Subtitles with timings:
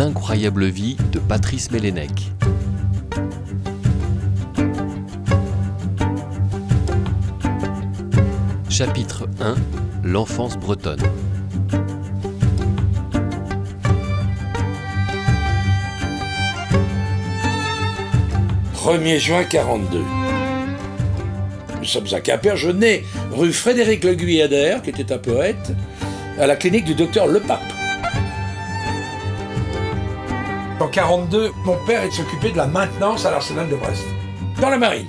[0.00, 2.32] L'incroyable vie de Patrice Mélenec.
[8.70, 9.56] Chapitre 1
[10.02, 11.02] L'enfance bretonne.
[18.72, 19.98] 1er juin 42.
[21.78, 25.74] Nous sommes à Quimper, je nais rue Frédéric Le Guyader, qui était un poète,
[26.38, 27.79] à la clinique du docteur Le Pape.
[30.90, 34.02] En 42, mon père s'occupait de la maintenance à l'arsenal de Brest,
[34.60, 35.06] dans la marine.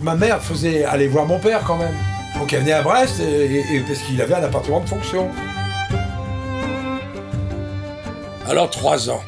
[0.00, 1.96] Ma mère faisait aller voir mon père quand même.
[2.38, 3.20] Donc elle venait à Brest
[3.84, 5.28] parce qu'il avait un appartement de fonction.
[8.48, 9.22] Alors trois ans.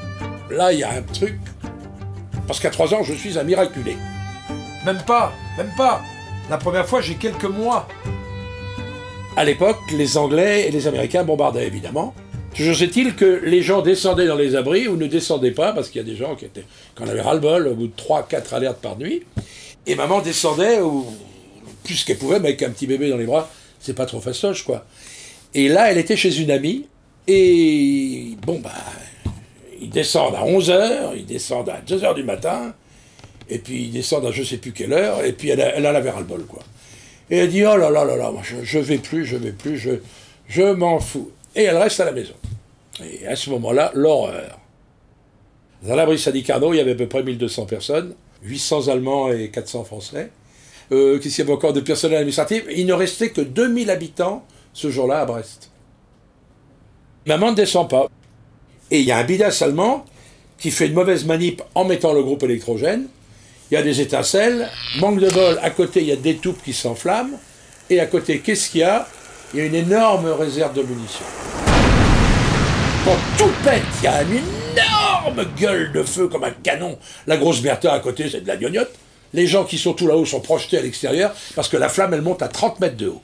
[0.48, 1.40] Là, il y a un truc.
[2.46, 3.96] Parce qu'à trois ans, je suis un miraculé.
[4.86, 6.02] Même pas, même pas.
[6.48, 7.88] La première fois, j'ai quelques mois.
[9.36, 12.14] À l'époque, les Anglais et les Américains bombardaient évidemment.
[12.54, 16.00] Toujours est-il que les gens descendaient dans les abris ou ne descendaient pas, parce qu'il
[16.00, 16.64] y a des gens qui étaient,
[16.96, 19.22] qu'on avait ras-le-bol au bout de 3-4 alertes par nuit.
[19.86, 21.06] Et maman descendait, ou
[21.84, 24.64] plus qu'elle pouvait, mais avec un petit bébé dans les bras, c'est pas trop fastoche,
[24.64, 24.84] quoi.
[25.54, 26.86] Et là, elle était chez une amie,
[27.26, 28.72] et bon, bah,
[29.80, 32.74] ils descendent à 11h, ils descendent à 2h du matin,
[33.48, 35.92] et puis ils descendent à je sais plus quelle heure, et puis elle elle a
[35.92, 36.62] la ras-le-bol, quoi.
[37.30, 39.78] Et elle dit, oh là là là là, je, je vais plus, je vais plus,
[39.78, 39.90] je,
[40.48, 42.34] je m'en fous et elle reste à la maison.
[43.04, 44.58] Et à ce moment-là, l'horreur.
[45.82, 49.84] Dans l'abri Sadi-Carnot, il y avait à peu près 1200 personnes, 800 Allemands et 400
[49.84, 50.30] Français.
[50.92, 55.20] Euh, Qu'est-ce avait encore de personnel administratif Il ne restait que 2000 habitants ce jour-là
[55.20, 55.70] à Brest.
[57.26, 58.08] Maman ne descend pas.
[58.90, 60.04] Et il y a un bidas allemand
[60.58, 63.06] qui fait une mauvaise manip en mettant le groupe électrogène.
[63.70, 64.68] Il y a des étincelles.
[64.98, 67.38] Manque de bol, à côté, il y a des toupes qui s'enflamment.
[67.88, 69.06] Et à côté, qu'est-ce qu'il y a?
[69.54, 71.24] Il y a une énorme réserve de munitions.
[73.36, 76.96] Tout pète, il y a une énorme gueule de feu comme un canon.
[77.26, 78.92] La grosse Bertha à côté, c'est de la gnognotte.
[79.32, 82.22] Les gens qui sont tout là-haut sont projetés à l'extérieur parce que la flamme, elle
[82.22, 83.22] monte à 30 mètres de haut.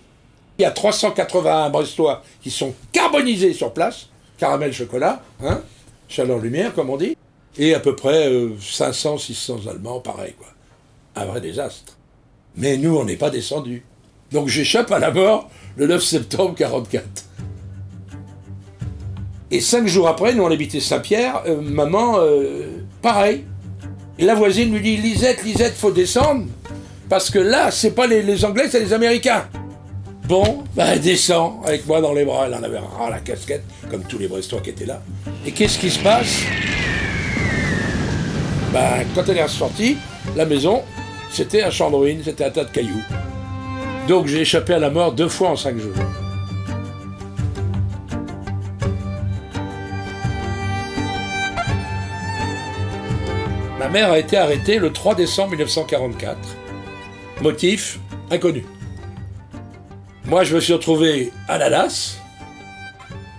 [0.58, 4.08] Il y a 381 Brestois qui sont carbonisés sur place,
[4.38, 5.60] caramel chocolat, hein,
[6.08, 7.16] chaleur lumière comme on dit,
[7.58, 10.48] et à peu près 500, euh, 600 Allemands, pareil quoi.
[11.14, 11.96] Un vrai désastre.
[12.56, 13.84] Mais nous, on n'est pas descendus.
[14.32, 17.25] Donc j'échappe à la mort le 9 septembre 44.
[19.50, 22.66] Et cinq jours après, nous on habitait Saint-Pierre, euh, maman, euh,
[23.00, 23.44] pareil.
[24.18, 26.46] Et la voisine lui dit Lisette, Lisette, faut descendre,
[27.08, 29.44] parce que là, c'est pas les, Anglais, c'est les Américains.
[30.26, 33.62] Bon, ben elle descend avec moi dans les bras, elle en avait ras la casquette,
[33.88, 35.00] comme tous les Brestois qui étaient là.
[35.46, 36.40] Et qu'est-ce qui se passe?
[38.72, 39.96] Ben, quand elle est ressortie,
[40.34, 40.82] la maison,
[41.30, 43.02] c'était un champ de ruines, c'était un tas de cailloux.
[44.08, 45.94] Donc j'ai échappé à la mort deux fois en cinq jours.
[53.86, 56.36] Ma mère a été arrêtée le 3 décembre 1944.
[57.40, 58.00] Motif
[58.32, 58.64] inconnu.
[60.24, 62.16] Moi, je me suis retrouvé à Dallas.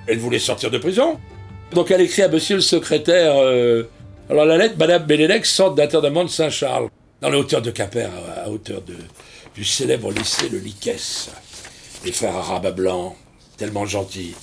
[0.08, 1.20] Elle voulait sortir de prison.
[1.74, 3.90] Donc elle écrit à monsieur le secrétaire euh,
[4.30, 6.88] Alors la lettre, Madame Bénédec sort d'internement de Saint-Charles,
[7.20, 8.82] dans les hauteurs de Quimper, à hauteur
[9.54, 11.30] du célèbre lycée Le Liquès.
[12.06, 13.18] Les frères arabes blancs,
[13.58, 14.34] tellement gentils.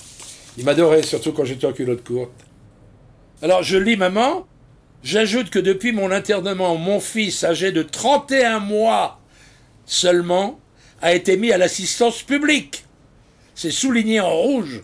[0.59, 2.29] Ils m'adoraient, surtout quand j'étais en culotte courte.
[3.41, 4.45] Alors je lis maman,
[5.05, 9.19] j'ajoute que depuis mon internement, mon fils, âgé de 31 mois
[9.85, 10.59] seulement,
[11.01, 12.83] a été mis à l'assistance publique.
[13.53, 14.81] C'est souligné en rouge.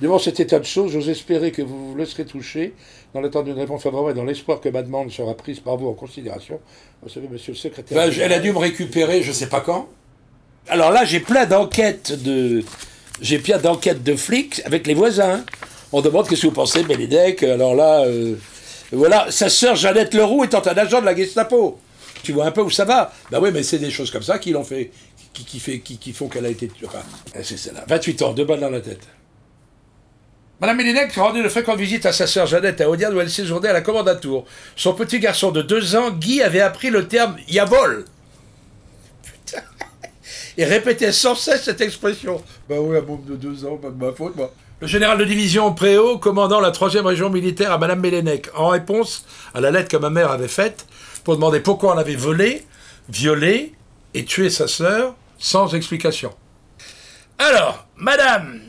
[0.00, 2.74] Devant cet état de choses, j'ose espérer que vous vous laisserez toucher
[3.14, 5.88] dans l'attente d'une réponse favorable et dans l'espoir que ma demande sera prise par vous
[5.88, 6.60] en considération.
[7.02, 7.96] Vous savez, monsieur le secrétaire.
[7.96, 9.88] Ben, elle a dû me récupérer, je ne sais pas quand.
[10.68, 12.62] Alors là, j'ai plein d'enquêtes de.
[13.20, 15.44] J'ai plein d'enquêtes de flics avec les voisins.
[15.92, 17.42] On demande qu'est-ce que vous pensez, Bénédek.
[17.42, 18.36] Alors là, euh,
[18.96, 21.78] voilà, sa sœur Jeannette Leroux étant un agent de la Gestapo.
[22.22, 24.38] Tu vois un peu où ça va Ben oui, mais c'est des choses comme ça
[24.38, 24.90] qui l'ont fait,
[25.32, 26.70] qui, font qu'elle a été.
[26.84, 27.00] Enfin,
[27.42, 27.84] c'est celle-là.
[27.88, 29.06] 28 ans, deux balles dans la tête.
[30.60, 33.70] Madame Mélinec rendu de fréquentes visites à sa sœur Jeannette à Audierne où elle séjournait
[33.70, 34.44] à la commandature.
[34.76, 38.04] Son petit garçon de deux ans, Guy, avait appris le terme yavol.
[39.24, 39.62] Putain.
[40.56, 42.40] Et répétait sans cesse cette expression.
[42.68, 44.54] Bah oui, un môme de deux ans, pas de ma faute, moi.
[44.82, 49.24] Le général de division Préau, commandant la troisième région militaire à Madame Mélenec, en réponse
[49.54, 50.88] à la lettre que ma mère avait faite
[51.22, 52.66] pour demander pourquoi on avait volé,
[53.08, 53.74] violé
[54.12, 56.34] et tué sa sœur sans explication.
[57.38, 58.60] Alors, Madame,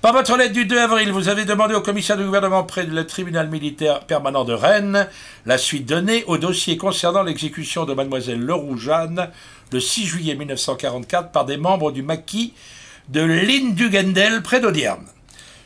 [0.00, 3.04] par votre lettre du 2 avril, vous avez demandé au commissaire du gouvernement près du
[3.04, 5.08] tribunal militaire permanent de Rennes
[5.44, 9.28] la suite donnée au dossier concernant l'exécution de mademoiselle Leroux Jeanne
[9.72, 12.54] le 6 juillet 1944 par des membres du maquis
[13.10, 15.04] de Lindugendel près d'Audierne.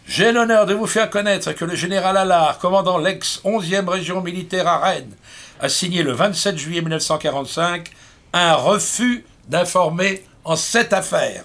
[0.06, 4.79] J'ai l'honneur de vous faire connaître que le général Allard, commandant l'ex-11e région militaire à
[4.79, 5.15] Rennes,
[5.61, 7.89] a signé le 27 juillet 1945
[8.35, 11.45] un refus d'informer en cette affaire.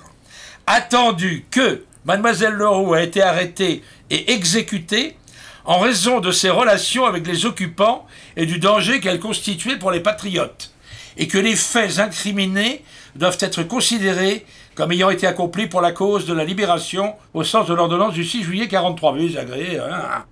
[0.67, 5.15] Attendu que Mademoiselle Leroux a été arrêtée et exécutée
[5.63, 10.01] en raison de ses relations avec les occupants et du danger qu'elle constituait pour les
[10.01, 10.73] patriotes,
[11.15, 12.83] et que les faits incriminés
[13.15, 14.45] doivent être considérés
[14.79, 18.23] comme ayant été accomplis pour la cause de la libération au sens de l'ordonnance du
[18.23, 19.11] 6 juillet 43.
[19.11, 20.23] Oui, agréé, hein.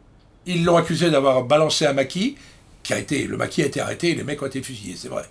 [0.46, 2.38] Ils l'ont accusé d'avoir balancé un maquis,
[2.82, 5.10] qui a été, le maquis a été arrêté et les mecs ont été fusillés, c'est
[5.10, 5.26] vrai.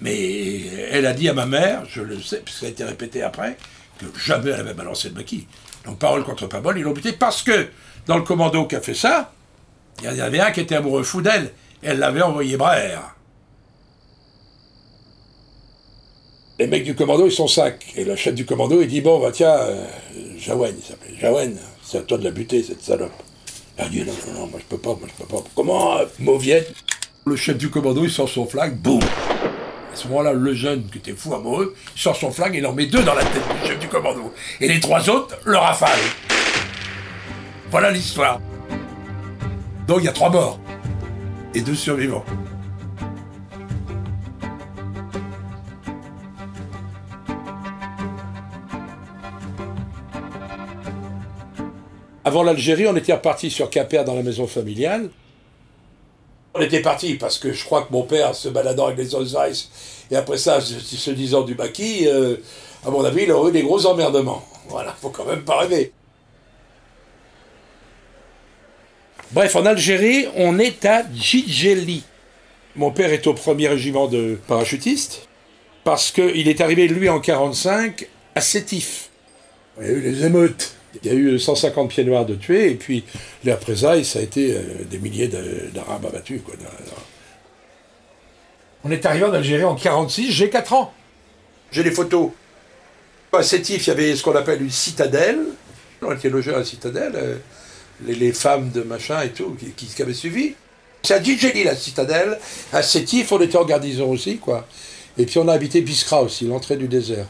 [0.00, 3.20] Mais elle a dit à ma mère, je le sais, puisque ça a été répété
[3.20, 3.58] après,
[3.98, 5.46] que jamais elle avait balancé le maquis.
[5.84, 7.68] Donc parole contre parole, ils l'ont buté parce que
[8.06, 9.30] dans le commando qui a fait ça,
[10.00, 11.52] il y en avait un qui était amoureux fou d'elle,
[11.82, 13.14] elle l'avait envoyé braire.
[16.58, 17.86] Les mecs du commando, ils sont cinq.
[17.96, 21.16] Et le chef du commando, il dit Bon, bah tiens, euh, il s'appelait.
[21.20, 21.52] Jaouen,
[21.84, 23.12] c'est à toi de la buter, cette salope.
[23.76, 25.44] Elle dit Non, non, non, moi je peux pas, moi je peux pas.
[25.54, 26.60] Comment, euh,
[27.26, 30.98] Le chef du commando, il sort son flingue, boum À ce moment-là, le jeune, qui
[30.98, 33.42] était fou amoureux, il sort son flingue et il en met deux dans la tête
[33.60, 34.32] du chef du commando.
[34.60, 35.92] Et les trois autres le rafalent.
[37.70, 38.40] Voilà l'histoire.
[39.86, 40.58] Donc il y a trois morts.
[41.54, 42.24] Et deux survivants.
[52.28, 55.08] Avant l'Algérie, on était reparti sur Quimper dans la maison familiale.
[56.52, 59.70] On était parti parce que je crois que mon père, se baladant avec les Rolls-Royce,
[60.10, 62.36] et après ça, se disant du maquis, euh,
[62.84, 64.44] à mon avis, il aurait eu des gros emmerdements.
[64.68, 65.90] Voilà, faut quand même pas rêver.
[69.32, 72.02] Bref, en Algérie, on est à Djidjeli.
[72.76, 75.26] Mon père est au premier régiment de parachutistes
[75.82, 79.08] parce qu'il est arrivé, lui, en 45 à Sétif.
[79.80, 80.74] Il y a eu les émeutes.
[81.02, 83.04] Il y a eu 150 pieds noirs de tués, et puis
[83.44, 86.40] les représailles, ça a été euh, des milliers d'Arabes abattus.
[86.44, 86.54] Quoi.
[88.84, 90.92] On est arrivé en Algérie en 46, j'ai 4 ans.
[91.70, 92.30] J'ai des photos.
[93.32, 95.40] À Sétif, il y avait ce qu'on appelle une citadelle.
[96.00, 97.36] On était logé à la citadelle, euh,
[98.06, 100.54] les, les, femmes de machin et tout, qui, qui, avaient suivi.
[101.02, 102.38] C'est à Djidjeli, la citadelle.
[102.72, 104.66] À Sétif, on était en garnison aussi, quoi.
[105.18, 107.26] Et puis on a habité Biskra aussi, l'entrée du désert.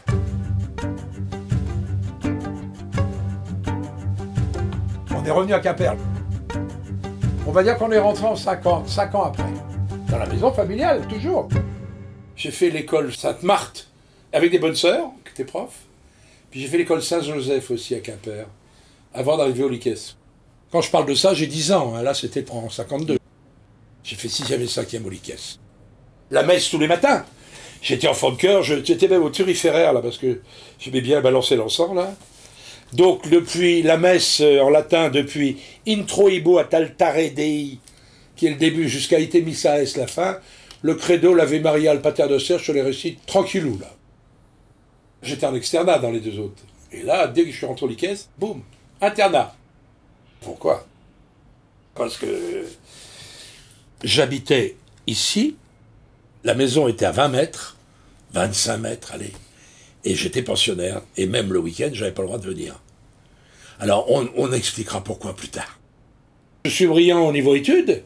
[5.31, 5.95] Revenu à Quimper.
[7.47, 9.43] On va dire qu'on est rentré en 50, 5 ans après.
[10.09, 11.49] Dans la maison familiale, toujours.
[12.35, 13.87] J'ai fait l'école Sainte-Marthe
[14.31, 15.85] avec des bonnes sœurs, qui étaient profs.
[16.51, 18.45] Puis j'ai fait l'école Saint-Joseph aussi à Quimper,
[19.13, 19.89] avant d'arriver au Liques.
[20.71, 21.95] Quand je parle de ça, j'ai 10 ans.
[21.95, 22.03] Hein.
[22.03, 23.17] Là, c'était en 52.
[24.03, 25.33] J'ai fait 6e et 5e au Liques.
[26.31, 27.25] La messe tous les matins.
[27.81, 30.41] J'étais enfant de cœur, j'étais même au turiféraire, là, parce que
[30.79, 32.13] j'aimais bien balancer l'encens, là.
[32.93, 35.57] Donc, depuis la messe euh, en latin, depuis
[35.87, 37.77] Introibo at altare Dei,
[38.35, 40.39] qui est le début, jusqu'à Ite Missaes, la fin,
[40.81, 43.93] le credo, l'Ave Maria, le Pater de Serge, je les récite tranquillou, là.
[45.21, 46.63] J'étais en externat dans les deux autres.
[46.91, 48.07] Et là, dès que je suis rentré au Liques,
[48.37, 48.63] boum,
[49.01, 49.55] internat.
[50.41, 50.87] Pourquoi?
[51.93, 52.65] Parce que
[54.03, 55.57] j'habitais ici,
[56.43, 57.77] la maison était à 20 mètres,
[58.33, 59.33] 25 mètres, allez.
[60.09, 62.81] Et j'étais pensionnaire, et même le week-end, j'avais pas le droit de venir.
[63.79, 65.79] Alors, on, expliquera pourquoi plus tard.
[66.65, 68.01] Je suis brillant au niveau études,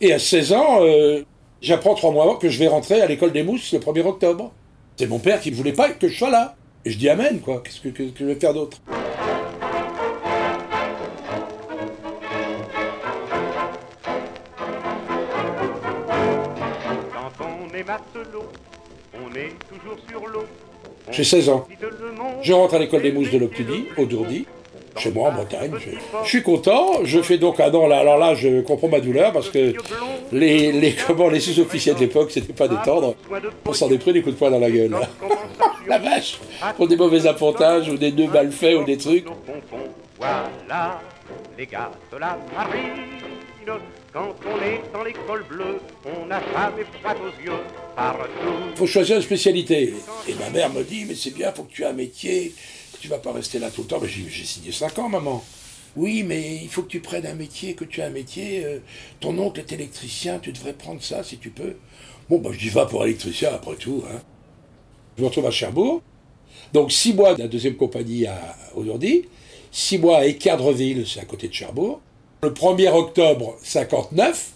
[0.00, 1.24] et à 16 ans, euh,
[1.60, 4.52] j'apprends trois mois avant que je vais rentrer à l'école des mousses le 1er octobre.
[4.96, 6.54] C'est mon père qui ne voulait pas que je sois là.
[6.84, 7.60] Et je dis Amen, quoi.
[7.64, 8.80] Qu'est-ce que, que, que je vais faire d'autre?
[19.36, 20.44] Est toujours sur l'eau.
[21.10, 21.66] J'ai 16 ans.
[22.42, 24.46] Je rentre à l'école des mousses de l'Octudie, au Dourdi,
[24.96, 25.72] chez moi en Bretagne.
[25.78, 25.90] Je,
[26.22, 27.04] je, suis content.
[27.04, 27.98] Je fais donc un an là.
[27.98, 29.74] Alors là, je comprends ma douleur parce que
[30.32, 33.14] les, les, comment, les sous-officiers de l'époque, c'était pas des tendres.
[33.66, 34.96] On s'en est pris des coups de poing dans la gueule.
[35.88, 36.38] La vache
[36.76, 39.26] Pour des mauvais appontages ou des nœuds mal faits ou des trucs.
[40.16, 41.00] Voilà
[41.56, 43.22] les gars de la marine.
[44.12, 47.52] Quand on est dans l'école bleue, on n'a jamais froid aux yeux.
[47.94, 48.76] Partout.
[48.76, 49.94] Faut choisir une spécialité.
[50.28, 52.52] Et ma mère me dit, mais c'est bien, faut que tu aies un métier,
[52.92, 54.00] que tu vas pas rester là tout le temps.
[54.02, 55.44] Mais j'ai signé 5 ans, maman.
[55.94, 58.64] Oui, mais il faut que tu prennes un métier, que tu aies un métier.
[58.64, 58.78] Euh,
[59.20, 61.76] ton oncle est électricien, tu devrais prendre ça si tu peux.
[62.28, 64.02] Bon, bah, je dis va pour électricien après tout.
[64.10, 64.20] Hein.
[65.16, 66.02] Je me retrouve à Cherbourg.
[66.72, 69.28] Donc, six mois de la deuxième compagnie à aujourd'hui,
[69.72, 72.00] six mois à Équerdreville, c'est à côté de Cherbourg.
[72.44, 74.50] Le 1er octobre 59,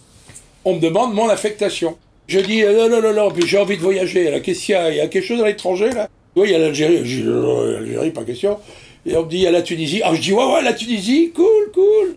[0.63, 1.97] on me demande mon affectation.
[2.27, 4.27] Je dis non, non, non, non, puis j'ai envie de voyager.
[4.27, 4.91] Alors, qu'est-ce qu'il y a?
[4.91, 6.09] Il y a quelque chose à l'étranger, là?
[6.35, 7.23] Oui, il y a l'Algérie.
[7.23, 8.59] L'Algérie, pas question.
[9.05, 10.01] Et on me dit à la Tunisie.
[10.03, 12.15] Ah, je dis ouais, ouais, la Tunisie, cool, cool.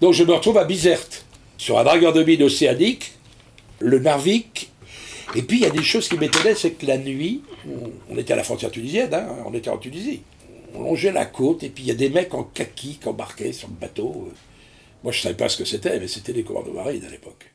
[0.00, 1.24] Donc je me retrouve à Bizerte,
[1.56, 3.12] sur un dragueur de mine océanique,
[3.78, 4.70] le Narvik.
[5.36, 7.42] Et puis il y a des choses qui m'étonnaient, c'est que la nuit,
[8.10, 10.22] on était à la frontière tunisienne, hein, on était en Tunisie.
[10.74, 13.52] On longeait la côte et puis il y a des mecs en kaki qui embarquaient
[13.52, 14.28] sur le bateau.
[15.02, 17.52] Moi je savais pas ce que c'était, mais c'était des commandos marines à l'époque.